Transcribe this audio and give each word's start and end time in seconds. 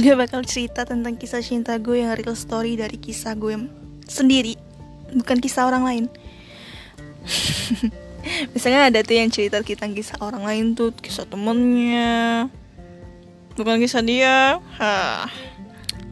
gue 0.00 0.14
bakal 0.16 0.40
cerita 0.48 0.88
tentang 0.88 1.20
kisah 1.20 1.44
cinta 1.44 1.76
gue 1.76 2.00
yang 2.00 2.16
real 2.16 2.32
story 2.32 2.80
dari 2.80 2.96
kisah 2.96 3.36
gue 3.36 3.68
sendiri 4.08 4.56
bukan 5.12 5.38
kisah 5.38 5.68
orang 5.68 5.84
lain. 5.84 6.04
Misalnya 8.56 8.88
ada 8.88 9.00
tuh 9.04 9.16
yang 9.16 9.28
cerita 9.28 9.60
kita 9.60 9.84
kisah 9.92 10.16
orang 10.24 10.44
lain 10.48 10.64
tuh 10.72 10.96
kisah 10.96 11.28
temennya. 11.28 12.48
Bukan 13.60 13.76
kisah 13.82 14.00
dia. 14.00 14.56
Hah. 14.80 15.28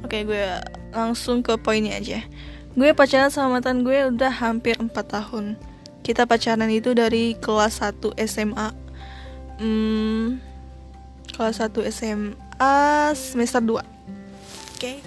oke 0.04 0.14
gue 0.14 0.44
langsung 0.92 1.40
ke 1.40 1.56
poinnya 1.56 1.96
aja. 1.96 2.20
Gue 2.76 2.92
pacaran 2.92 3.32
sama 3.32 3.58
mantan 3.58 3.82
gue 3.82 4.12
udah 4.12 4.30
hampir 4.30 4.76
4 4.76 4.92
tahun. 4.92 5.56
Kita 6.04 6.28
pacaran 6.28 6.68
itu 6.68 6.92
dari 6.92 7.36
kelas 7.40 7.80
1 7.80 8.16
SMA 8.28 8.68
hmm, 9.58 10.40
kelas 11.34 11.60
1 11.60 11.72
SMA 11.92 12.47
semester 13.14 13.62
2 13.62 13.78
oke. 13.78 13.82
Okay. 14.74 14.98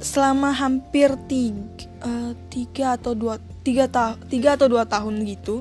selama 0.00 0.50
hampir 0.56 1.12
tiga, 1.28 1.86
uh, 2.02 2.32
tiga 2.48 2.96
atau 2.96 3.12
dua 3.12 3.36
tiga, 3.60 3.84
ta 3.84 4.16
tiga 4.32 4.56
atau 4.56 4.66
dua 4.66 4.88
tahun 4.88 5.22
gitu 5.28 5.60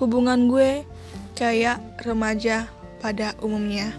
hubungan 0.00 0.48
gue 0.48 0.86
kayak 1.34 1.78
remaja 2.02 2.70
pada 3.02 3.34
umumnya. 3.42 3.94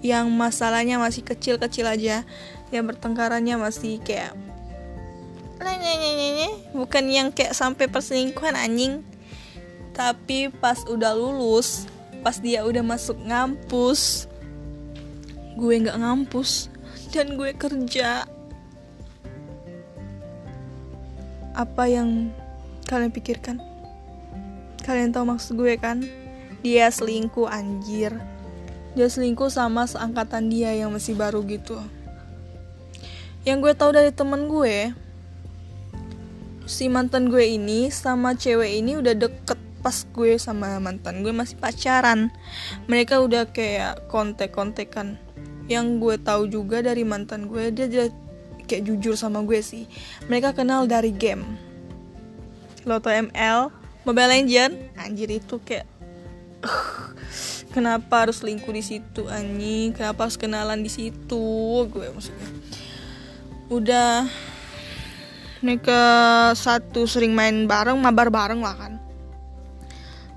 Yang 0.00 0.26
masalahnya 0.32 0.96
masih 0.96 1.26
kecil-kecil 1.26 1.84
aja 1.84 2.24
yang 2.72 2.84
bertengkarannya 2.88 3.58
masih 3.60 4.00
kayak 4.00 4.32
bukan 6.72 7.04
yang 7.10 7.28
kayak 7.34 7.52
sampai 7.52 7.90
perselingkuhan 7.90 8.56
anjing. 8.56 9.04
Tapi 9.92 10.48
pas 10.48 10.80
udah 10.88 11.12
lulus 11.12 11.84
pas 12.20 12.36
dia 12.38 12.64
udah 12.64 12.84
masuk 12.84 13.16
ngampus 13.24 14.30
gue 15.60 15.74
nggak 15.76 16.00
ngampus 16.00 16.72
dan 17.12 17.36
gue 17.36 17.52
kerja. 17.52 18.24
Apa 21.52 21.84
yang 21.90 22.32
kalian 22.88 23.12
pikirkan? 23.12 23.60
Kalian 24.80 25.12
tahu 25.12 25.28
maksud 25.28 25.58
gue 25.60 25.76
kan? 25.76 26.00
Dia 26.64 26.88
selingkuh 26.88 27.50
anjir. 27.50 28.16
Dia 28.96 29.06
selingkuh 29.06 29.52
sama 29.52 29.84
seangkatan 29.84 30.48
dia 30.48 30.72
yang 30.72 30.94
masih 30.94 31.12
baru 31.18 31.44
gitu. 31.44 31.76
Yang 33.44 33.58
gue 33.68 33.72
tahu 33.76 33.90
dari 33.92 34.10
temen 34.14 34.48
gue 34.48 34.94
si 36.70 36.86
mantan 36.86 37.28
gue 37.28 37.42
ini 37.42 37.90
sama 37.90 38.38
cewek 38.38 38.78
ini 38.78 38.94
udah 38.96 39.14
deket 39.18 39.58
pas 39.80 40.04
gue 40.04 40.36
sama 40.36 40.76
mantan 40.78 41.24
gue 41.24 41.32
masih 41.32 41.56
pacaran. 41.56 42.28
Mereka 42.86 43.20
udah 43.24 43.48
kayak 43.48 44.06
kontek-kontekan. 44.12 45.16
Yang 45.66 45.86
gue 45.98 46.14
tahu 46.20 46.42
juga 46.46 46.84
dari 46.84 47.02
mantan 47.02 47.48
gue 47.48 47.72
dia, 47.72 47.88
dia 47.88 48.06
kayak 48.68 48.84
jujur 48.86 49.16
sama 49.16 49.40
gue 49.42 49.64
sih. 49.64 49.88
Mereka 50.28 50.52
kenal 50.52 50.84
dari 50.84 51.10
game. 51.10 51.44
Loto 52.84 53.12
ML 53.12 53.72
Mobile 54.08 54.32
Legend 54.32 54.96
anjir 54.96 55.28
itu 55.28 55.60
kayak 55.60 55.84
kenapa 57.74 58.28
harus 58.28 58.40
selingkuh 58.44 58.72
di 58.72 58.84
situ 58.84 59.28
anjing? 59.28 59.96
Kenapa 59.96 60.28
harus 60.28 60.36
kenalan 60.36 60.84
di 60.84 60.92
situ? 60.92 61.48
Gue 61.88 62.08
maksudnya. 62.12 62.48
Udah 63.72 64.28
mereka 65.60 66.00
satu 66.56 67.04
sering 67.04 67.36
main 67.36 67.68
bareng 67.68 68.00
mabar 68.00 68.32
bareng 68.32 68.64
lah 68.64 68.76
kan 68.76 68.99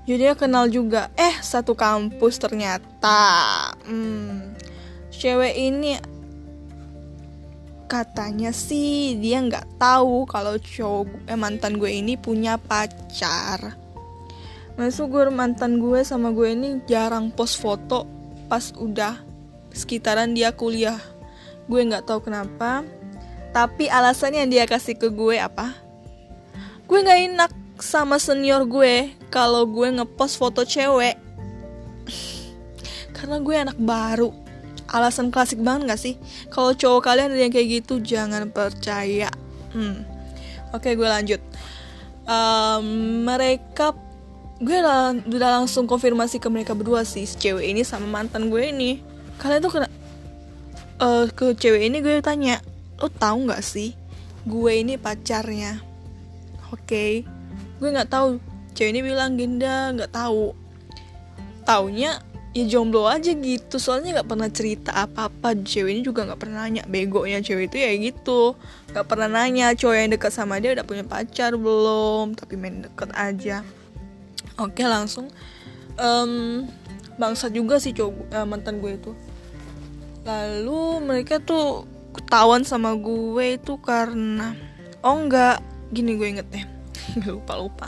jadi 0.04 0.20
dia 0.20 0.34
kenal 0.36 0.68
juga. 0.68 1.08
Eh 1.16 1.40
satu 1.40 1.72
kampus 1.72 2.36
ternyata. 2.36 3.72
Hmm, 3.88 4.52
cewek 5.08 5.56
ini 5.56 5.96
katanya 7.88 8.52
sih 8.52 9.16
dia 9.20 9.40
nggak 9.40 9.80
tahu 9.80 10.24
kalau 10.28 10.56
cowok 10.60 11.28
eh, 11.28 11.38
mantan 11.40 11.80
gue 11.80 11.88
ini 11.88 12.20
punya 12.20 12.60
pacar. 12.60 13.80
Masuk 14.76 15.08
gue 15.08 15.32
mantan 15.32 15.80
gue 15.80 16.04
sama 16.04 16.36
gue 16.36 16.52
ini 16.52 16.84
jarang 16.84 17.32
post 17.32 17.56
foto 17.56 18.04
pas 18.44 18.76
udah 18.76 19.16
sekitaran 19.72 20.36
dia 20.36 20.52
kuliah. 20.52 21.00
Gue 21.64 21.80
nggak 21.80 22.04
tahu 22.04 22.28
kenapa 22.28 22.84
tapi 23.56 23.88
alasannya 23.88 24.44
dia 24.52 24.68
kasih 24.68 25.00
ke 25.00 25.08
gue 25.08 25.40
apa? 25.40 25.72
Gue 26.84 27.00
nggak 27.00 27.20
enak 27.32 27.52
sama 27.80 28.20
senior 28.20 28.68
gue 28.68 29.23
kalau 29.34 29.66
gue 29.66 29.90
ngepost 29.98 30.38
foto 30.38 30.62
cewek 30.62 31.18
karena 33.18 33.42
gue 33.42 33.54
anak 33.56 33.78
baru. 33.80 34.30
Alasan 34.94 35.34
klasik 35.34 35.58
banget 35.58 35.90
gak 35.90 35.98
sih? 35.98 36.14
Kalau 36.54 36.70
cowok 36.70 37.02
kalian 37.02 37.34
ada 37.34 37.42
yang 37.42 37.50
kayak 37.50 37.82
gitu 37.82 37.98
jangan 37.98 38.46
percaya. 38.54 39.26
Hmm. 39.74 40.06
oke 40.70 40.86
gue 40.86 41.08
lanjut. 41.08 41.42
Um, 42.30 43.26
mereka 43.26 43.90
gue 44.62 44.78
udah 45.34 45.50
langsung 45.58 45.90
konfirmasi 45.90 46.38
ke 46.38 46.46
mereka 46.46 46.78
berdua 46.78 47.02
sih 47.02 47.26
cewek 47.26 47.74
ini 47.74 47.82
sama 47.82 48.06
mantan 48.06 48.54
gue 48.54 48.70
ini. 48.70 49.02
Kalian 49.42 49.66
tuh 49.66 49.72
kena 49.74 49.88
uh, 51.02 51.26
ke 51.26 51.58
cewek 51.58 51.90
ini 51.90 51.98
gue 51.98 52.22
tanya 52.22 52.62
lo 53.02 53.10
tahu 53.10 53.50
nggak 53.50 53.64
sih 53.66 53.98
gue 54.46 54.72
ini 54.78 54.94
pacarnya? 54.94 55.82
Oke. 56.70 56.86
Okay 56.86 57.12
gue 57.84 57.88
nggak 57.90 58.10
tahu 58.10 58.38
cewek 58.74 58.90
ini 58.92 59.00
bilang 59.00 59.38
Ginda 59.38 59.94
nggak 59.94 60.12
tahu. 60.12 60.52
Taunya 61.64 62.20
ya 62.54 62.64
jomblo 62.70 63.10
aja 63.10 63.34
gitu 63.34 63.82
soalnya 63.82 64.20
nggak 64.20 64.28
pernah 64.28 64.48
cerita 64.50 64.90
apa-apa. 64.92 65.56
Cewek 65.64 65.90
ini 65.98 66.02
juga 66.04 66.28
nggak 66.28 66.40
pernah 66.40 66.66
nanya 66.66 66.84
begonya 66.84 67.40
cewek 67.40 67.72
itu 67.72 67.76
ya 67.80 67.90
gitu. 67.96 68.58
Nggak 68.92 69.06
pernah 69.08 69.28
nanya 69.30 69.72
cowok 69.72 69.96
yang 69.96 70.10
dekat 70.12 70.32
sama 70.34 70.60
dia 70.60 70.76
udah 70.76 70.84
punya 70.84 71.04
pacar 71.06 71.56
belum 71.56 72.36
tapi 72.36 72.54
main 72.60 72.84
deket 72.84 73.10
aja. 73.16 73.64
Oke 74.60 74.84
langsung 74.86 75.32
um, 75.98 76.62
bangsa 77.16 77.48
juga 77.48 77.80
sih 77.80 77.96
cowok 77.96 78.34
uh, 78.34 78.46
mantan 78.46 78.82
gue 78.82 78.98
itu. 78.98 79.12
Lalu 80.24 81.04
mereka 81.04 81.40
tuh 81.40 81.90
ketahuan 82.14 82.62
sama 82.62 82.94
gue 82.94 83.58
itu 83.58 83.74
karena 83.82 84.54
oh 85.02 85.18
enggak 85.18 85.58
gini 85.90 86.14
gue 86.14 86.28
inget 86.38 86.46
deh 86.48 86.64
lupa 87.28 87.58
lupa 87.58 87.86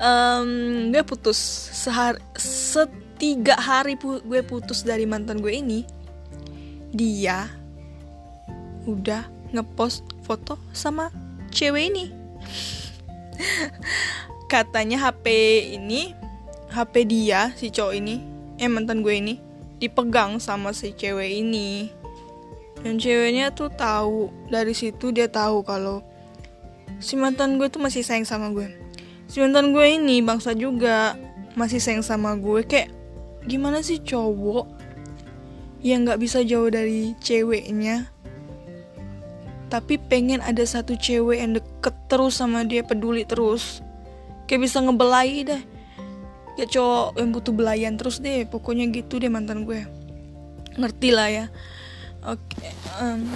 um, 0.00 0.90
gue 0.90 1.02
putus 1.06 1.38
sehari 1.74 2.18
setiga 2.38 3.58
hari 3.58 3.94
pu 3.94 4.22
gue 4.24 4.42
putus 4.42 4.82
dari 4.82 5.06
mantan 5.06 5.38
gue 5.38 5.52
ini 5.54 5.86
dia 6.94 7.50
udah 8.86 9.26
ngepost 9.54 10.06
foto 10.22 10.58
sama 10.74 11.10
cewek 11.50 11.90
ini. 11.90 12.04
Katanya 14.52 15.10
HP 15.10 15.26
ini 15.74 16.14
HP 16.70 16.94
dia 17.06 17.50
si 17.54 17.70
cowok 17.70 17.94
ini 17.94 18.22
eh 18.58 18.70
mantan 18.70 19.02
gue 19.02 19.14
ini 19.14 19.34
dipegang 19.82 20.38
sama 20.38 20.70
si 20.70 20.94
cewek 20.94 21.42
ini. 21.42 21.90
Dan 22.84 23.00
ceweknya 23.00 23.50
tuh 23.56 23.72
tahu 23.72 24.28
dari 24.52 24.76
situ 24.76 25.10
dia 25.10 25.26
tahu 25.26 25.64
kalau 25.64 26.04
si 27.00 27.16
mantan 27.16 27.56
gue 27.56 27.66
tuh 27.72 27.80
masih 27.80 28.04
sayang 28.04 28.28
sama 28.28 28.52
gue 28.52 28.83
si 29.28 29.40
mantan 29.40 29.74
gue 29.74 29.86
ini 29.86 30.24
bangsa 30.24 30.52
juga. 30.56 31.18
Masih 31.54 31.78
sayang 31.78 32.02
sama 32.02 32.34
gue 32.34 32.66
kayak 32.66 32.90
gimana 33.46 33.78
sih 33.78 34.02
cowok 34.02 34.66
yang 35.86 36.02
nggak 36.02 36.18
bisa 36.18 36.42
jauh 36.42 36.66
dari 36.66 37.14
ceweknya 37.22 38.14
tapi 39.74 39.98
pengen 39.98 40.38
ada 40.38 40.62
satu 40.62 40.94
cewek 40.94 41.42
yang 41.42 41.58
deket 41.58 41.94
terus 42.06 42.38
sama 42.38 42.62
dia 42.62 42.86
peduli 42.86 43.26
terus. 43.26 43.82
Kayak 44.46 44.70
bisa 44.70 44.78
ngebelai 44.78 45.42
deh. 45.42 45.62
Kayak 46.54 46.70
cowok 46.70 47.08
yang 47.18 47.30
butuh 47.34 47.50
belayan 47.50 47.94
terus 47.98 48.22
deh 48.22 48.46
pokoknya 48.46 48.86
gitu 48.94 49.18
deh 49.18 49.26
mantan 49.26 49.66
gue. 49.66 49.82
Ngerti 50.78 51.10
lah 51.10 51.26
ya. 51.26 51.44
Oke 52.22 52.38
okay, 52.54 52.70
um, 53.02 53.26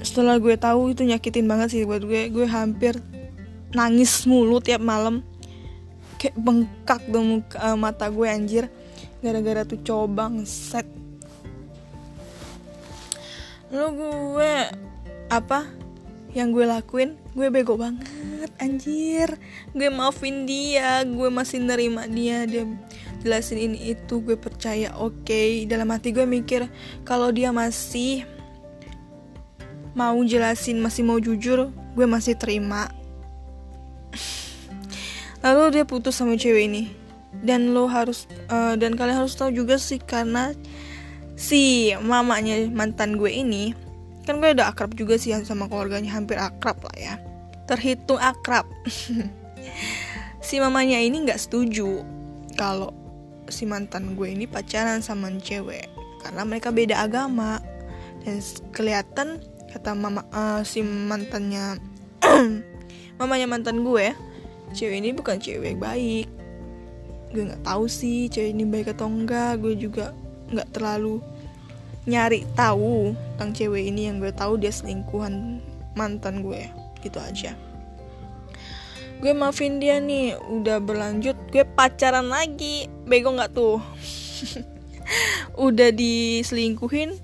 setelah 0.00 0.40
gue 0.40 0.56
tahu 0.56 0.96
itu 0.96 1.04
nyakitin 1.04 1.44
banget 1.44 1.68
sih 1.76 1.84
buat 1.84 2.00
gue. 2.00 2.32
Gue 2.32 2.48
hampir 2.48 2.96
nangis 3.74 4.24
mulu 4.24 4.62
tiap 4.62 4.80
malam. 4.80 5.20
Kayak 6.16 6.40
bengkak 6.40 7.02
dong 7.10 7.26
muka, 7.42 7.58
uh, 7.60 7.76
mata 7.76 8.08
gue 8.08 8.26
anjir. 8.30 8.70
Gara-gara 9.20 9.66
tuh 9.66 9.80
cobang 9.82 10.46
set 10.46 10.86
lo 13.74 13.90
gue 13.90 14.54
apa 15.26 15.66
yang 16.30 16.54
gue 16.54 16.62
lakuin? 16.62 17.18
Gue 17.34 17.50
bego 17.50 17.74
banget 17.74 18.54
anjir. 18.62 19.34
Gue 19.74 19.90
maafin 19.90 20.46
dia 20.46 21.02
gue 21.02 21.26
masih 21.26 21.58
nerima 21.58 22.06
dia. 22.06 22.46
Dia 22.46 22.70
jelasin 23.26 23.58
ini 23.58 23.98
itu 23.98 24.22
gue 24.22 24.38
percaya 24.38 24.94
oke. 24.94 25.26
Okay. 25.26 25.66
dalam 25.66 25.90
hati 25.90 26.14
gue 26.14 26.22
mikir 26.22 26.70
kalau 27.02 27.34
dia 27.34 27.50
masih 27.50 28.22
mau 29.94 30.18
jelasin 30.22 30.78
masih 30.82 31.06
mau 31.06 31.18
jujur 31.22 31.70
gue 31.70 32.06
masih 32.06 32.34
terima 32.34 32.90
lalu 35.44 35.78
dia 35.78 35.84
putus 35.84 36.16
sama 36.16 36.40
cewek 36.40 36.66
ini. 36.66 36.84
Dan 37.44 37.76
lo 37.76 37.90
harus 37.90 38.24
uh, 38.48 38.78
dan 38.78 38.96
kalian 38.96 39.26
harus 39.26 39.36
tahu 39.36 39.52
juga 39.52 39.76
sih 39.76 40.00
karena 40.00 40.56
si 41.36 41.92
mamanya 41.98 42.56
mantan 42.70 43.18
gue 43.18 43.28
ini 43.28 43.74
kan 44.24 44.40
gue 44.40 44.56
udah 44.56 44.72
akrab 44.72 44.96
juga 44.96 45.20
sih 45.20 45.36
sama 45.44 45.68
keluarganya 45.68 46.16
hampir 46.16 46.40
akrab 46.40 46.80
lah 46.80 46.96
ya. 46.96 47.14
Terhitung 47.68 48.18
akrab. 48.18 48.64
Si 50.44 50.60
mamanya 50.60 51.00
ini 51.00 51.24
nggak 51.24 51.40
setuju 51.40 52.04
kalau 52.60 52.92
si 53.48 53.64
mantan 53.64 54.12
gue 54.12 54.28
ini 54.28 54.44
pacaran 54.44 55.00
sama 55.00 55.32
cewek 55.40 55.88
karena 56.20 56.44
mereka 56.44 56.68
beda 56.68 57.00
agama. 57.00 57.64
Dan 58.28 58.44
kelihatan 58.76 59.40
kata 59.72 59.96
mama 59.96 60.20
uh, 60.36 60.60
si 60.60 60.84
mantannya 60.84 61.80
mamanya 63.18 63.48
mantan 63.48 63.80
gue 63.80 64.12
cewek 64.74 64.98
ini 65.00 65.10
bukan 65.14 65.38
cewek 65.38 65.78
baik. 65.78 66.26
Gue 67.30 67.46
nggak 67.46 67.62
tahu 67.62 67.86
sih 67.86 68.26
cewek 68.28 68.52
ini 68.52 68.64
baik 68.66 68.92
atau 68.92 69.06
enggak. 69.06 69.62
Gue 69.62 69.78
juga 69.78 70.10
nggak 70.50 70.74
terlalu 70.74 71.22
nyari 72.04 72.44
tahu 72.58 73.14
tentang 73.34 73.50
cewek 73.54 73.88
ini. 73.88 74.10
Yang 74.10 74.16
gue 74.28 74.32
tahu 74.34 74.52
dia 74.58 74.72
selingkuhan 74.74 75.62
mantan 75.94 76.42
gue. 76.42 76.66
Gitu 77.00 77.18
aja. 77.22 77.54
Gue 79.22 79.32
maafin 79.32 79.78
dia 79.78 80.02
nih. 80.02 80.34
Udah 80.50 80.82
berlanjut. 80.82 81.38
Gue 81.54 81.62
pacaran 81.62 82.26
lagi. 82.26 82.90
Bego 83.06 83.30
nggak 83.32 83.54
tuh? 83.54 83.78
Udah 85.66 85.94
diselingkuhin 85.94 87.22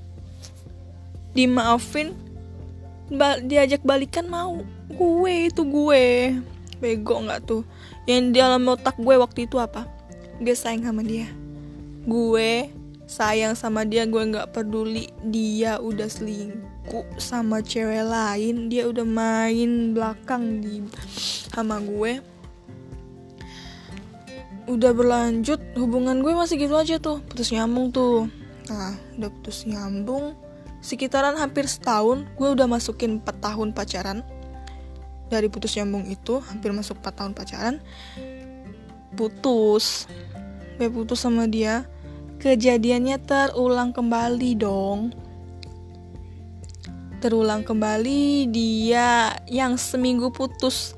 dimaafin 1.31 2.15
ba 3.11 3.39
diajak 3.43 3.83
balikan 3.83 4.27
mau. 4.31 4.63
Gue 4.91 5.51
itu 5.51 5.63
gue 5.67 6.39
bego 6.81 7.21
nggak 7.21 7.47
tuh? 7.47 7.63
Yang 8.09 8.21
di 8.33 8.39
dalam 8.41 8.65
otak 8.67 8.97
gue 8.97 9.15
waktu 9.21 9.45
itu 9.47 9.61
apa? 9.61 9.87
Gue 10.41 10.57
sayang 10.57 10.89
sama 10.89 11.05
dia. 11.05 11.29
Gue 12.09 12.73
sayang 13.05 13.53
sama 13.53 13.85
dia 13.85 14.09
gue 14.09 14.23
nggak 14.23 14.57
peduli 14.57 15.13
dia 15.29 15.77
udah 15.83 16.07
selingkuh 16.07 17.19
sama 17.19 17.59
cewek 17.59 18.07
lain 18.07 18.71
dia 18.71 18.87
udah 18.87 19.03
main 19.05 19.93
belakang 19.93 20.65
di 20.65 20.81
sama 21.53 21.79
gue. 21.85 22.25
Udah 24.71 24.95
berlanjut 24.95 25.59
hubungan 25.77 26.23
gue 26.25 26.33
masih 26.33 26.57
gitu 26.57 26.79
aja 26.79 26.97
tuh 26.97 27.21
putus 27.27 27.53
nyambung 27.53 27.93
tuh. 27.93 28.31
Nah 28.71 28.97
udah 29.19 29.29
putus 29.29 29.69
nyambung 29.69 30.33
sekitaran 30.81 31.37
hampir 31.37 31.69
setahun 31.69 32.25
gue 32.41 32.49
udah 32.57 32.65
masukin 32.65 33.21
4 33.21 33.45
tahun 33.45 33.69
pacaran 33.77 34.25
dari 35.31 35.47
putus 35.47 35.79
nyambung 35.79 36.11
itu 36.11 36.43
hampir 36.43 36.75
masuk 36.75 36.99
4 36.99 37.15
tahun 37.15 37.33
pacaran 37.33 37.79
putus. 39.15 40.07
Gue 40.79 40.89
putus 40.89 41.21
sama 41.21 41.45
dia 41.45 41.85
kejadiannya 42.41 43.21
terulang 43.21 43.93
kembali 43.93 44.51
dong. 44.57 45.13
Terulang 47.21 47.61
kembali 47.61 48.49
dia 48.49 49.37
yang 49.45 49.77
seminggu 49.77 50.33
putus. 50.33 50.97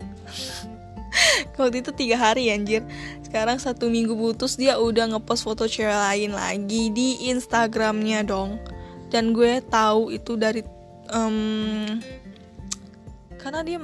Waktu 1.58 1.82
itu 1.82 1.90
tiga 1.90 2.16
hari 2.16 2.48
anjir. 2.54 2.86
Sekarang 3.26 3.58
satu 3.58 3.90
minggu 3.90 4.14
putus 4.14 4.54
dia 4.54 4.78
udah 4.78 5.18
ngepost 5.18 5.42
foto 5.42 5.66
cewek 5.66 5.92
lain 5.92 6.30
lagi 6.30 6.94
di 6.94 7.26
instagramnya 7.26 8.22
dong. 8.22 8.62
Dan 9.10 9.34
gue 9.34 9.60
tahu 9.66 10.14
itu 10.14 10.38
dari 10.38 10.62
um, 11.10 11.98
karena 13.42 13.60
dia 13.66 13.82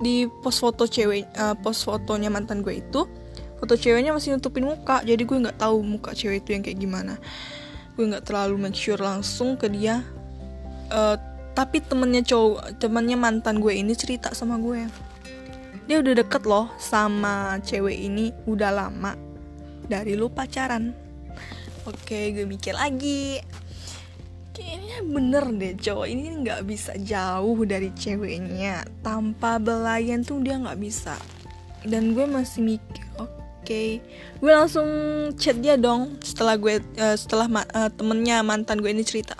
di 0.00 0.24
post 0.40 0.64
foto 0.64 0.88
cewek 0.88 1.28
uh, 1.36 1.54
post 1.60 1.84
fotonya 1.84 2.32
mantan 2.32 2.64
gue 2.64 2.80
itu 2.80 3.04
foto 3.60 3.76
ceweknya 3.76 4.16
masih 4.16 4.40
nutupin 4.40 4.64
muka 4.64 5.04
jadi 5.04 5.20
gue 5.20 5.36
nggak 5.36 5.60
tahu 5.60 5.84
muka 5.84 6.16
cewek 6.16 6.42
itu 6.42 6.56
yang 6.56 6.64
kayak 6.64 6.80
gimana. 6.80 7.14
Gue 7.94 8.08
nggak 8.08 8.24
terlalu 8.24 8.56
make 8.56 8.76
sure 8.76 8.96
langsung 8.96 9.60
ke 9.60 9.68
dia. 9.68 10.00
Uh, 10.88 11.20
tapi 11.52 11.84
temennya 11.84 12.24
cowok 12.24 12.80
temennya 12.80 13.20
mantan 13.20 13.60
gue 13.60 13.76
ini 13.76 13.92
cerita 13.92 14.32
sama 14.32 14.56
gue. 14.56 14.88
Dia 15.84 16.00
udah 16.00 16.24
deket 16.24 16.48
loh 16.48 16.72
sama 16.80 17.60
cewek 17.60 18.00
ini 18.00 18.32
udah 18.48 18.72
lama. 18.72 19.12
Dari 19.84 20.16
lu 20.16 20.32
pacaran. 20.32 20.96
Oke 21.84 22.32
gue 22.32 22.48
mikir 22.48 22.72
lagi 22.72 23.44
kayaknya 24.60 24.98
bener 25.08 25.44
deh 25.56 25.72
cowok 25.80 26.06
ini 26.12 26.44
nggak 26.44 26.60
bisa 26.68 26.92
jauh 27.00 27.56
dari 27.64 27.88
ceweknya. 27.96 28.84
Tanpa 29.00 29.56
belayan 29.56 30.20
tuh 30.20 30.44
dia 30.44 30.60
nggak 30.60 30.76
bisa. 30.76 31.16
Dan 31.80 32.12
gue 32.12 32.28
masih 32.28 32.76
mikir 32.76 33.08
okay. 33.70 34.02
gue 34.42 34.50
langsung 34.50 34.88
chat 35.38 35.54
dia 35.62 35.78
dong 35.78 36.18
setelah 36.26 36.58
gue 36.58 36.82
uh, 36.98 37.14
setelah 37.14 37.46
ma 37.46 37.62
uh, 37.70 37.86
temennya 37.86 38.42
mantan 38.42 38.82
gue 38.82 38.90
ini 38.90 39.06
cerita. 39.06 39.38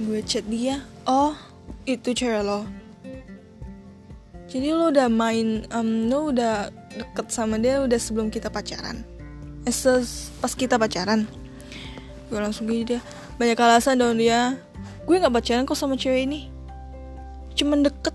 Gue 0.00 0.24
chat 0.24 0.48
dia 0.48 0.80
oh 1.04 1.36
itu 1.84 2.16
cewek 2.16 2.40
lo. 2.40 2.64
Jadi 4.48 4.72
lo 4.72 4.88
udah 4.88 5.12
main 5.12 5.68
um, 5.76 6.08
lo 6.08 6.32
udah 6.32 6.72
deket 6.96 7.28
sama 7.28 7.60
dia 7.60 7.84
udah 7.84 8.00
sebelum 8.00 8.32
kita 8.32 8.48
pacaran. 8.48 9.04
Eh, 9.68 9.76
pas 10.40 10.52
kita 10.56 10.80
pacaran. 10.80 11.28
Gue 12.32 12.40
langsung 12.40 12.64
gini 12.64 12.96
dia 12.96 13.00
banyak 13.40 13.56
alasan 13.56 13.96
dong 13.96 14.20
dia 14.20 14.60
gue 15.08 15.16
nggak 15.16 15.32
pacaran 15.32 15.64
kok 15.64 15.74
sama 15.74 15.96
cewek 15.98 16.28
ini. 16.28 16.52
Cuman 17.56 17.82
deket. 17.82 18.14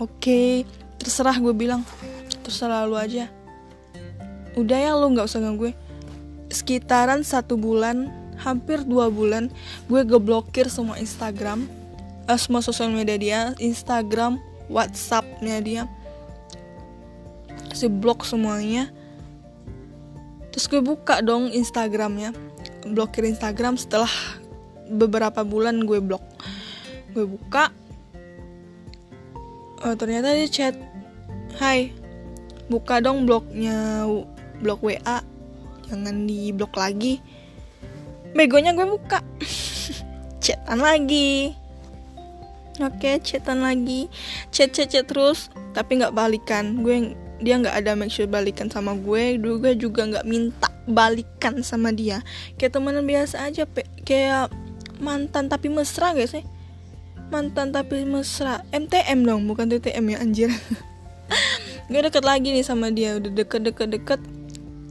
Oke 0.00 0.16
okay, 0.16 0.48
terserah 0.96 1.36
gue 1.36 1.52
bilang. 1.52 1.84
Terserah 2.40 2.88
lu 2.88 2.96
aja. 2.96 3.28
Udah 4.56 4.78
ya 4.80 4.96
lo 4.96 5.12
nggak 5.12 5.28
usah 5.28 5.44
ganggu 5.44 5.68
gue. 5.68 5.72
Sekitaran 6.48 7.20
satu 7.20 7.60
bulan 7.60 8.08
hampir 8.40 8.80
dua 8.86 9.12
bulan 9.12 9.52
gue 9.92 10.02
geblokir 10.02 10.66
semua 10.66 10.98
Instagram 10.98 11.68
uh, 12.26 12.34
semua 12.34 12.58
sosial 12.58 12.90
media 12.90 13.16
dia 13.20 13.40
Instagram 13.60 14.40
WhatsAppnya 14.72 15.60
dia. 15.60 15.82
Si 17.76 17.92
blok 17.92 18.24
semuanya. 18.24 18.88
Terus 20.48 20.64
gue 20.64 20.80
buka 20.80 21.20
dong 21.20 21.52
Instagramnya. 21.52 22.32
Blokir 22.88 23.28
Instagram 23.28 23.76
setelah 23.76 24.10
beberapa 24.88 25.44
bulan 25.46 25.84
gue 25.84 25.98
blok. 26.02 26.24
Gue 27.12 27.28
buka 27.28 27.68
oh, 29.84 29.94
ternyata 29.98 30.32
dia 30.32 30.48
chat 30.48 30.74
Hai 31.58 31.92
buka 32.72 33.04
dong 33.04 33.28
blognya 33.28 34.08
blok 34.64 34.80
WA 34.80 35.20
jangan 35.92 36.24
di 36.24 36.48
blok 36.56 36.72
lagi. 36.80 37.20
Begonya 38.32 38.72
gue 38.72 38.88
buka 38.88 39.20
chatan 40.44 40.80
lagi. 40.80 41.52
Oke 42.80 42.96
okay, 42.96 43.14
chatan 43.20 43.60
lagi. 43.60 44.08
Chat 44.48 44.72
chat 44.72 44.88
chat 44.88 45.04
terus 45.04 45.52
tapi 45.76 46.00
nggak 46.00 46.16
balikan. 46.16 46.80
Gue 46.80 47.12
dia 47.44 47.60
nggak 47.60 47.76
ada 47.84 47.92
make 47.92 48.08
sure 48.08 48.24
balikan 48.24 48.72
sama 48.72 48.96
gue. 48.96 49.36
Gue 49.36 49.76
juga 49.76 50.08
nggak 50.08 50.24
minta 50.24 50.72
balikan 50.88 51.60
sama 51.60 51.92
dia. 51.92 52.24
Kayak 52.56 52.80
temenan 52.80 53.04
biasa 53.04 53.52
aja 53.52 53.68
kayak 54.08 54.48
mantan 55.02 55.50
tapi 55.50 55.66
mesra 55.68 56.14
guys 56.14 56.32
sih? 56.32 56.46
Mantan 57.28 57.74
tapi 57.74 58.06
mesra. 58.06 58.62
MTM 58.70 59.26
dong 59.26 59.44
bukan 59.50 59.66
TTM 59.66 60.14
ya 60.14 60.18
anjir. 60.22 60.50
Gue 61.90 62.00
deket 62.00 62.24
lagi 62.24 62.54
nih 62.54 62.64
sama 62.64 62.88
dia 62.94 63.18
udah 63.18 63.32
deket 63.34 63.60
deket 63.66 63.88
deket. 63.90 64.20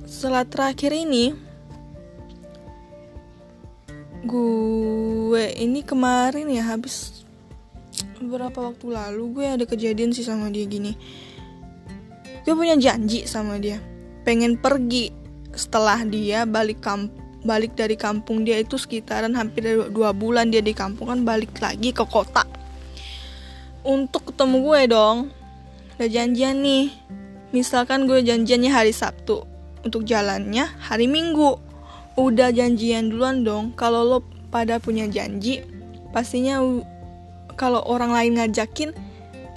Setelah 0.06 0.44
terakhir 0.46 0.92
ini 0.92 1.34
gue 4.22 5.46
ini 5.58 5.82
kemarin 5.82 6.46
ya 6.46 6.62
habis 6.62 7.26
beberapa 8.22 8.70
waktu 8.70 8.94
lalu 8.94 9.24
gue 9.34 9.46
ada 9.50 9.66
kejadian 9.66 10.14
sih 10.14 10.22
sama 10.22 10.54
dia 10.54 10.68
gini. 10.70 10.94
Gue 12.46 12.54
punya 12.54 12.78
janji 12.78 13.26
sama 13.26 13.58
dia 13.58 13.82
pengen 14.28 14.60
pergi. 14.60 15.10
Setelah 15.52 16.06
dia 16.08 16.48
balik 16.48 16.80
kamp 16.80 17.12
balik 17.42 17.74
dari 17.74 17.98
kampung 17.98 18.46
dia 18.46 18.62
itu 18.62 18.78
sekitaran 18.78 19.34
hampir 19.34 19.66
dua 19.90 20.14
bulan 20.14 20.50
dia 20.54 20.62
di 20.62 20.74
kampung 20.78 21.10
kan 21.10 21.22
balik 21.26 21.58
lagi 21.58 21.90
ke 21.90 22.06
kota 22.06 22.46
untuk 23.82 24.30
ketemu 24.30 24.58
gue 24.62 24.82
dong 24.94 25.18
udah 25.98 26.10
janjian 26.10 26.62
nih 26.62 26.94
misalkan 27.50 28.06
gue 28.06 28.22
janjiannya 28.22 28.72
hari 28.72 28.94
Sabtu 28.94 29.52
untuk 29.86 30.06
jalannya 30.06 30.70
hari 30.82 31.10
Minggu. 31.10 31.58
Udah 32.18 32.54
janjian 32.54 33.10
duluan 33.10 33.42
dong. 33.42 33.74
Kalau 33.74 34.06
lo 34.06 34.20
pada 34.54 34.78
punya 34.78 35.08
janji, 35.08 35.64
pastinya 36.12 36.62
kalau 37.58 37.82
orang 37.86 38.14
lain 38.14 38.32
ngajakin 38.38 38.94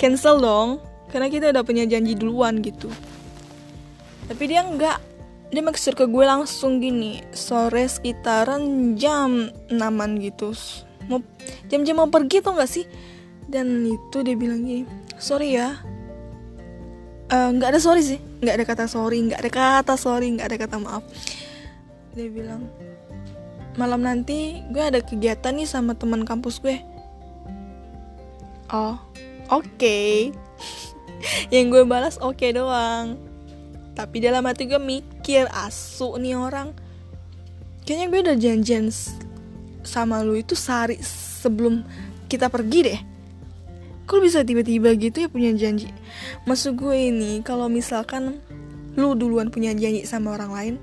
cancel 0.00 0.40
dong. 0.40 0.80
Karena 1.12 1.30
kita 1.30 1.54
udah 1.54 1.62
punya 1.62 1.86
janji 1.86 2.18
duluan 2.18 2.58
gitu. 2.58 2.90
Tapi 4.26 4.42
dia 4.50 4.66
enggak. 4.66 4.98
Dia 5.54 5.62
maksud 5.62 5.94
ke 5.94 6.10
gue 6.10 6.24
langsung 6.26 6.82
gini, 6.82 7.22
sore 7.30 7.86
sekitaran 7.86 8.98
jam 8.98 9.54
6 9.70 9.78
gitu. 10.18 10.50
Mau 11.06 11.22
jam-jam 11.70 12.02
mau 12.02 12.10
pergi 12.10 12.42
tuh 12.42 12.58
gak 12.58 12.66
sih? 12.66 12.82
Dan 13.46 13.86
itu 13.86 14.26
dia 14.26 14.34
bilang 14.34 14.66
gini, 14.66 14.82
sorry 15.14 15.54
ya, 15.54 15.78
eh, 17.30 17.48
nggak 17.54 17.68
uh, 17.68 17.72
ada 17.76 17.80
sorry 17.80 18.02
sih 18.02 18.18
nggak 18.44 18.54
ada 18.60 18.64
kata 18.64 18.84
sorry 18.84 19.18
nggak 19.24 19.40
ada 19.40 19.50
kata 19.52 19.94
sorry 19.96 20.28
nggak 20.36 20.48
ada 20.52 20.58
kata 20.60 20.76
maaf 20.76 21.04
dia 22.12 22.28
bilang 22.28 22.68
malam 23.74 24.04
nanti 24.06 24.62
gue 24.70 24.84
ada 24.84 25.02
kegiatan 25.02 25.56
nih 25.56 25.66
sama 25.66 25.98
teman 25.98 26.22
kampus 26.22 26.62
gue 26.62 26.78
oh 28.70 29.00
oke 29.50 29.64
okay. 29.64 30.30
yang 31.54 31.72
gue 31.72 31.82
balas 31.82 32.20
oke 32.22 32.38
okay 32.38 32.54
doang 32.54 33.18
tapi 33.94 34.18
dalam 34.18 34.42
hati 34.46 34.66
gue 34.66 34.78
mikir 34.78 35.46
asu 35.50 36.18
nih 36.18 36.34
orang. 36.34 36.74
Kayaknya 37.86 38.06
gue 38.10 38.20
udah 38.26 38.36
janjian 38.36 38.84
sama 39.86 40.20
lu 40.26 40.34
itu 40.34 40.58
sehari 40.58 40.98
sebelum 41.00 41.86
kita 42.26 42.50
pergi 42.50 42.80
deh. 42.90 43.00
Kok 44.04 44.20
bisa 44.20 44.44
tiba-tiba 44.44 44.92
gitu 44.98 45.24
ya 45.24 45.28
punya 45.30 45.54
janji? 45.56 45.88
Maksud 46.44 46.76
gue 46.76 46.96
ini 47.08 47.40
kalau 47.40 47.70
misalkan 47.72 48.42
lu 48.98 49.16
duluan 49.16 49.48
punya 49.48 49.72
janji 49.72 50.04
sama 50.04 50.36
orang 50.36 50.52
lain 50.52 50.74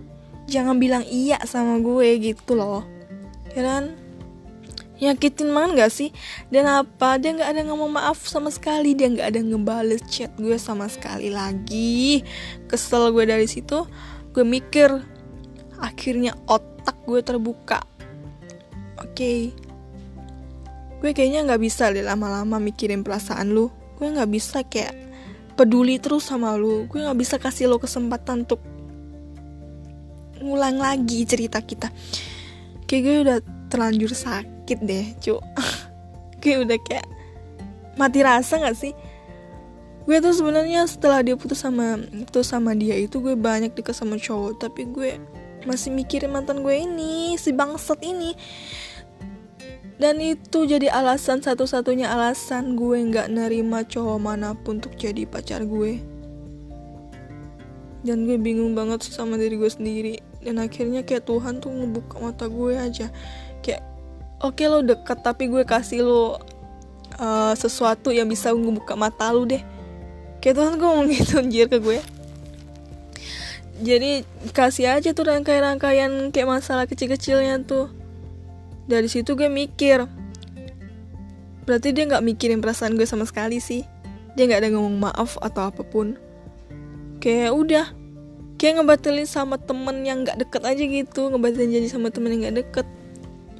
jangan 0.52 0.76
bilang 0.82 1.04
iya 1.08 1.40
sama 1.48 1.78
gue 1.80 2.18
gitu 2.18 2.58
loh. 2.58 2.84
Ya 3.56 3.62
kan 3.68 4.01
nyakitin 5.02 5.50
banget 5.50 5.72
gak 5.82 5.92
sih? 5.92 6.10
Dan 6.54 6.70
apa? 6.70 7.18
Dia 7.18 7.34
nggak 7.34 7.50
ada 7.58 7.62
ngomong 7.66 7.98
maaf 7.98 8.22
sama 8.30 8.54
sekali. 8.54 8.94
Dia 8.94 9.10
nggak 9.10 9.34
ada 9.34 9.42
ngebales 9.42 10.06
chat 10.06 10.30
gue 10.38 10.56
sama 10.62 10.86
sekali 10.86 11.34
lagi. 11.34 12.22
Kesel 12.70 13.10
gue 13.10 13.26
dari 13.26 13.50
situ. 13.50 13.90
Gue 14.32 14.46
mikir 14.46 14.94
akhirnya 15.82 16.38
otak 16.46 17.02
gue 17.10 17.20
terbuka. 17.26 17.82
Oke. 19.02 19.18
Okay. 19.18 19.42
gue 21.02 21.18
kayaknya 21.18 21.42
nggak 21.50 21.66
bisa 21.66 21.90
deh 21.90 22.06
lama-lama 22.06 22.62
mikirin 22.62 23.02
perasaan 23.02 23.58
lu. 23.58 23.74
Gue 23.98 24.14
nggak 24.14 24.30
bisa 24.30 24.62
kayak 24.62 24.94
peduli 25.58 25.98
terus 25.98 26.30
sama 26.30 26.54
lu. 26.54 26.86
Gue 26.86 27.02
nggak 27.02 27.18
bisa 27.18 27.42
kasih 27.42 27.74
lo 27.74 27.82
kesempatan 27.82 28.46
untuk 28.46 28.62
ngulang 30.46 30.78
lagi 30.78 31.26
cerita 31.26 31.58
kita. 31.66 31.90
Kayak 32.86 33.02
gue 33.02 33.16
udah 33.26 33.38
terlanjur 33.74 34.14
sakit 34.14 34.61
deh 34.80 35.12
cu. 35.20 35.36
Kayak 36.42 36.60
udah 36.66 36.80
kayak 36.82 37.06
mati 38.02 38.26
rasa 38.26 38.58
gak 38.58 38.74
sih? 38.74 38.98
Gue 40.10 40.18
tuh 40.18 40.34
sebenarnya 40.34 40.90
setelah 40.90 41.22
dia 41.22 41.38
putus 41.38 41.62
sama 41.62 42.02
putus 42.26 42.50
sama 42.50 42.74
dia 42.74 42.98
itu 42.98 43.22
gue 43.22 43.38
banyak 43.38 43.78
deket 43.78 43.94
sama 43.94 44.18
cowok 44.18 44.58
tapi 44.58 44.90
gue 44.90 45.22
masih 45.70 45.94
mikirin 45.94 46.34
mantan 46.34 46.66
gue 46.66 46.74
ini 46.74 47.38
si 47.38 47.54
bangsat 47.54 48.02
ini. 48.02 48.34
Dan 50.02 50.18
itu 50.18 50.66
jadi 50.66 50.90
alasan 50.90 51.46
satu-satunya 51.46 52.10
alasan 52.10 52.74
gue 52.74 52.98
nggak 53.06 53.30
nerima 53.30 53.86
cowok 53.86 54.18
mana 54.18 54.58
pun 54.58 54.82
untuk 54.82 54.98
jadi 54.98 55.30
pacar 55.30 55.62
gue. 55.62 56.02
Dan 58.02 58.26
gue 58.26 58.42
bingung 58.42 58.74
banget 58.74 59.06
sama 59.06 59.38
diri 59.38 59.62
gue 59.62 59.70
sendiri. 59.70 60.18
Dan 60.42 60.58
akhirnya 60.58 61.06
kayak 61.06 61.30
Tuhan 61.30 61.62
tuh 61.62 61.70
ngebuka 61.70 62.18
mata 62.18 62.50
gue 62.50 62.74
aja. 62.74 63.14
Kayak 63.62 63.86
oke 64.42 64.58
okay, 64.58 64.68
lo 64.68 64.82
deket 64.82 65.22
tapi 65.22 65.48
gue 65.48 65.64
kasih 65.64 66.02
lo 66.06 66.42
uh, 67.22 67.54
sesuatu 67.54 68.10
yang 68.10 68.26
bisa 68.26 68.50
ngebuka 68.52 68.98
mata 68.98 69.30
lo 69.30 69.46
deh. 69.46 69.62
Kayak 70.42 70.56
Tuhan 70.58 70.74
gue 70.82 70.88
ngomong 70.88 71.08
gitu 71.14 71.34
anjir 71.38 71.70
ke 71.70 71.78
gue. 71.78 72.00
Jadi 73.82 74.26
kasih 74.54 74.94
aja 74.98 75.10
tuh 75.14 75.26
rangkaian-rangkaian 75.26 76.30
kayak 76.30 76.50
masalah 76.50 76.86
kecil-kecilnya 76.86 77.62
tuh. 77.66 77.90
Dari 78.90 79.10
situ 79.10 79.38
gue 79.38 79.50
mikir. 79.50 80.06
Berarti 81.66 81.94
dia 81.94 82.10
nggak 82.10 82.26
mikirin 82.26 82.60
perasaan 82.62 82.98
gue 82.98 83.06
sama 83.06 83.26
sekali 83.26 83.62
sih. 83.62 83.86
Dia 84.38 84.50
nggak 84.50 84.62
ada 84.66 84.70
ngomong 84.74 84.98
maaf 85.02 85.38
atau 85.42 85.70
apa 85.70 85.82
pun. 85.86 86.18
Kayak 87.22 87.54
udah. 87.54 87.88
Kayak 88.62 88.82
ngebatalin 88.82 89.26
sama 89.26 89.58
temen 89.58 90.06
yang 90.06 90.22
nggak 90.22 90.38
deket 90.46 90.62
aja 90.62 90.84
gitu 90.86 91.34
ngebatalin 91.34 91.74
janji 91.74 91.90
sama 91.90 92.14
temen 92.14 92.38
yang 92.38 92.42
nggak 92.46 92.58
deket 92.62 92.88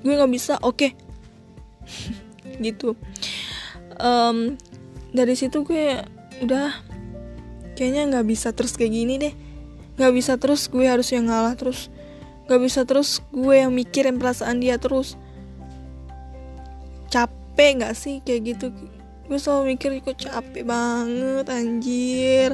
gue 0.02 0.14
nggak 0.14 0.34
bisa 0.34 0.58
oke. 0.62 0.78
Okay. 0.78 0.92
gitu. 2.66 2.98
Um, 4.02 4.58
dari 5.14 5.36
situ 5.38 5.62
gue 5.66 6.02
udah 6.42 6.74
kayaknya 7.78 8.18
nggak 8.18 8.28
bisa 8.28 8.54
terus 8.54 8.78
kayak 8.78 8.94
gini 8.94 9.16
deh. 9.22 9.34
Nggak 9.98 10.14
bisa 10.14 10.34
terus 10.38 10.70
gue 10.70 10.86
harus 10.86 11.10
yang 11.14 11.30
ngalah 11.30 11.54
terus. 11.58 11.94
Nggak 12.50 12.62
bisa 12.62 12.82
terus 12.86 13.22
gue 13.30 13.56
yang 13.56 13.72
mikirin 13.74 14.18
perasaan 14.18 14.62
dia 14.62 14.78
terus. 14.82 15.18
Capek 17.12 17.82
nggak 17.82 17.96
sih 17.98 18.20
kayak 18.24 18.56
gitu? 18.56 18.74
Gue 19.32 19.40
selalu 19.40 19.76
mikir 19.78 19.96
kok 20.04 20.20
capek 20.20 20.68
banget 20.68 21.48
anjir. 21.48 22.50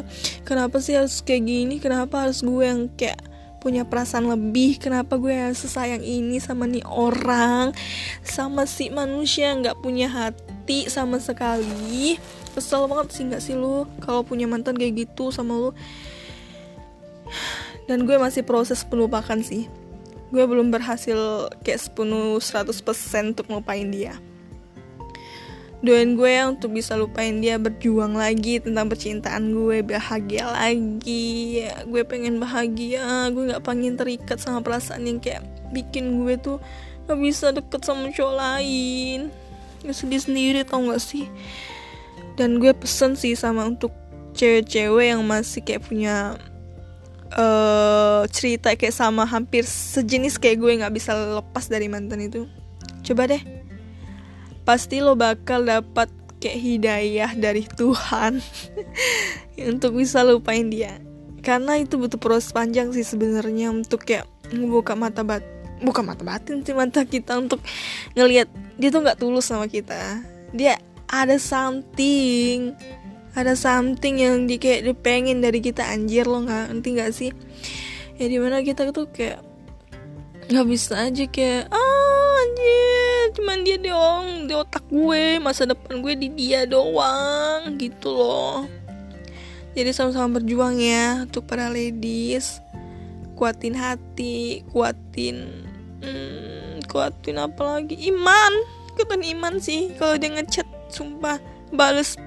Kenapa 0.45 0.77
sih 0.77 0.93
harus 0.93 1.25
kayak 1.25 1.49
gini? 1.49 1.75
Kenapa 1.81 2.27
harus 2.27 2.45
gue 2.45 2.63
yang 2.65 2.85
kayak 2.93 3.17
punya 3.67 3.83
perasaan 3.83 4.31
lebih 4.31 4.79
kenapa 4.79 5.19
gue 5.19 5.35
harus 5.35 5.59
sesayang 5.59 5.99
ini 5.99 6.39
sama 6.39 6.63
nih 6.63 6.87
orang? 6.87 7.75
Sama 8.23 8.63
si 8.63 8.87
manusia 8.87 9.51
nggak 9.51 9.83
punya 9.83 10.07
hati 10.07 10.87
sama 10.87 11.19
sekali. 11.19 12.15
Kesel 12.55 12.87
banget 12.87 13.11
sih 13.11 13.27
nggak 13.27 13.43
sih 13.43 13.59
lu? 13.59 13.83
Kalau 13.99 14.23
punya 14.23 14.47
mantan 14.47 14.79
kayak 14.79 15.03
gitu 15.03 15.35
sama 15.35 15.51
lu. 15.59 15.75
Dan 17.91 18.07
gue 18.07 18.15
masih 18.15 18.47
proses 18.47 18.87
pelupakan 18.87 19.35
sih. 19.43 19.67
Gue 20.31 20.47
belum 20.47 20.71
berhasil 20.71 21.51
kayak 21.67 21.91
sepenuh 21.91 22.39
100% 22.39 22.71
untuk 23.35 23.51
ngelupain 23.51 23.91
dia 23.91 24.15
doain 25.77 26.17
gue 26.17 26.31
ya 26.33 26.49
untuk 26.49 26.73
bisa 26.73 26.97
lupain 26.97 27.37
dia 27.37 27.61
berjuang 27.61 28.17
lagi 28.17 28.57
tentang 28.57 28.89
percintaan 28.89 29.53
gue 29.53 29.85
bahagia 29.85 30.49
lagi. 30.49 31.61
Ya, 31.61 31.85
gue 31.85 32.01
pengen 32.01 32.41
bahagia 32.41 33.29
gue 33.29 33.53
nggak 33.53 33.63
pengen 33.65 33.93
terikat 33.93 34.41
sama 34.41 34.65
perasaan 34.65 35.05
yang 35.05 35.21
kayak 35.21 35.45
bikin 35.69 36.23
gue 36.23 36.39
tuh 36.39 36.57
gak 37.07 37.19
bisa 37.21 37.53
deket 37.53 37.81
sama 37.85 38.09
cowok 38.09 38.35
lain. 38.35 39.29
Gue 39.85 39.93
sedih 39.93 40.19
sendiri 40.19 40.65
tau 40.65 40.81
gak 40.89 40.99
sih? 40.99 41.29
Dan 42.35 42.57
gue 42.57 42.73
pesen 42.73 43.13
sih 43.13 43.37
sama 43.37 43.65
untuk 43.69 43.93
cewek-cewek 44.37 45.13
yang 45.13 45.21
masih 45.25 45.65
kayak 45.65 45.85
punya 45.85 46.37
uh, 47.33 48.25
cerita 48.29 48.77
kayak 48.77 48.93
sama 48.93 49.25
hampir 49.25 49.65
sejenis 49.65 50.37
kayak 50.37 50.61
gue 50.61 50.71
nggak 50.77 50.93
bisa 50.93 51.13
lepas 51.41 51.65
dari 51.65 51.89
mantan 51.89 52.21
itu. 52.21 52.45
Coba 53.01 53.25
deh 53.25 53.56
pasti 54.67 54.99
lo 54.99 55.15
bakal 55.15 55.63
dapat 55.63 56.11
kayak 56.43 56.59
hidayah 56.59 57.31
dari 57.39 57.63
Tuhan 57.63 58.43
untuk 59.71 59.95
bisa 59.95 60.27
lupain 60.27 60.67
dia. 60.67 60.99
Karena 61.39 61.79
itu 61.79 61.95
butuh 61.95 62.19
proses 62.19 62.51
panjang 62.51 62.91
sih 62.91 63.07
sebenarnya 63.07 63.71
untuk 63.71 64.03
kayak 64.03 64.27
membuka 64.51 64.99
mata 64.99 65.23
bat 65.23 65.39
buka 65.77 66.01
mata 66.01 66.25
batin 66.25 66.65
sih 66.65 66.73
mata 66.73 67.05
kita 67.05 67.37
untuk 67.37 67.61
ngelihat 68.17 68.49
dia 68.81 68.89
tuh 68.91 69.07
nggak 69.07 69.23
tulus 69.23 69.47
sama 69.47 69.71
kita. 69.71 70.19
Dia 70.51 70.75
ada 71.07 71.39
something 71.39 72.75
ada 73.37 73.53
something 73.55 74.19
yang 74.19 74.49
di 74.49 74.59
kayak 74.59 74.83
dipengen 74.83 75.39
dari 75.39 75.63
kita. 75.63 75.87
Anjir 75.87 76.27
lo 76.27 76.43
nggak 76.43 76.75
nanti 76.75 76.87
nggak 76.91 77.11
sih? 77.15 77.31
Ya 78.19 78.25
di 78.27 78.35
mana 78.43 78.59
kita 78.59 78.91
tuh 78.91 79.07
kayak 79.07 79.39
nggak 80.51 80.67
bisa 80.67 81.07
aja 81.07 81.23
kayak 81.31 81.71
ah 81.71 81.96
anjir 82.57 83.37
cuman 83.37 83.61
dia 83.61 83.77
doang 83.77 84.49
di 84.49 84.53
otak 84.57 84.81
gue 84.89 85.37
masa 85.37 85.69
depan 85.69 86.01
gue 86.01 86.13
di 86.17 86.29
dia 86.33 86.65
doang 86.65 87.77
gitu 87.77 88.09
loh. 88.09 88.65
Jadi 89.77 89.93
sama-sama 89.93 90.41
berjuang 90.41 90.81
ya 90.81 91.29
untuk 91.29 91.45
para 91.45 91.69
ladies. 91.69 92.65
Kuatin 93.37 93.77
hati 93.77 94.65
kuatin 94.73 95.69
hmm, 96.01 96.81
kuatin 96.89 97.37
apa 97.37 97.77
lagi? 97.77 97.93
Iman 98.09 98.53
kuatin 98.97 99.21
iman 99.37 99.61
sih. 99.61 99.93
Kalau 100.01 100.17
dia 100.17 100.33
ngechat 100.33 100.65
sumpah 100.89 101.37
bales 101.69 102.17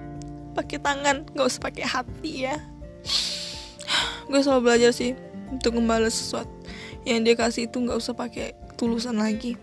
pakai 0.54 0.78
tangan 0.78 1.26
gak 1.34 1.50
usah 1.50 1.62
pakai 1.66 1.84
hati 1.90 2.46
ya. 2.46 2.56
Gue 4.30 4.38
selalu 4.46 4.70
belajar 4.70 4.94
sih 4.94 5.18
untuk 5.50 5.74
membalas 5.74 6.14
sesuatu. 6.14 6.54
Yang 7.02 7.18
dia 7.26 7.34
kasih 7.34 7.62
itu 7.66 7.82
nggak 7.82 7.98
usah 7.98 8.14
pakai 8.14 8.54
tulusan 8.78 9.18
lagi 9.18 9.58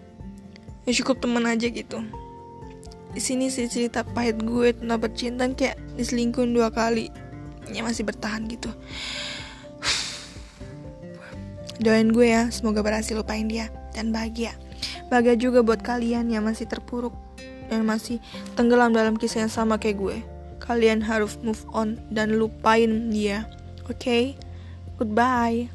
ya 0.88 0.91
cukup 1.03 1.20
temen 1.20 1.44
aja 1.44 1.67
gitu. 1.67 2.00
Di 3.12 3.20
sini 3.20 3.51
sih 3.51 3.67
cerita 3.67 4.08
pahit 4.08 4.39
gue 4.39 4.72
tentang 4.72 5.00
percintaan 5.03 5.51
kayak 5.53 5.75
diselingkuhin 6.00 6.56
dua 6.56 6.72
kali. 6.72 7.12
Ya 7.67 7.84
masih 7.84 8.08
bertahan 8.08 8.48
gitu. 8.48 8.72
Doain 11.84 12.10
gue 12.15 12.27
ya 12.32 12.48
semoga 12.48 12.79
berhasil 12.79 13.20
lupain 13.20 13.46
dia 13.46 13.67
dan 13.91 14.15
bahagia. 14.15 14.56
Bahagia 15.12 15.36
juga 15.36 15.60
buat 15.60 15.84
kalian 15.84 16.32
yang 16.32 16.48
masih 16.48 16.65
terpuruk 16.72 17.12
dan 17.67 17.84
masih 17.84 18.24
tenggelam 18.56 18.96
dalam 18.96 19.20
kisah 19.20 19.44
yang 19.44 19.51
sama 19.51 19.75
kayak 19.75 20.00
gue. 20.00 20.17
Kalian 20.63 21.03
harus 21.03 21.36
move 21.44 21.63
on 21.75 22.00
dan 22.08 22.39
lupain 22.39 23.12
dia. 23.12 23.44
Oke? 23.88 24.00
Okay? 24.00 24.24
goodbye 24.98 25.70